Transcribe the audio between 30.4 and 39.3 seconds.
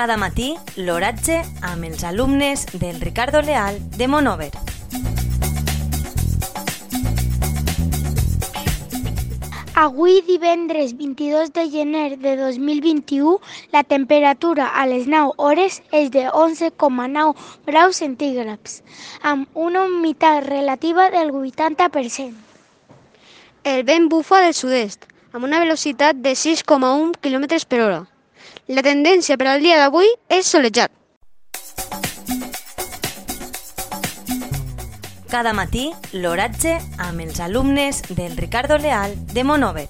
solejat. Cada matí, l'oratge amb els alumnes del Ricardo Leal